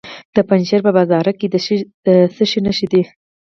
[0.35, 1.55] د پنجشیر په بازارک کې د
[2.35, 3.01] څه شي نښې دي؟